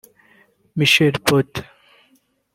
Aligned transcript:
Michael 0.77 1.21
Pote 1.21 1.61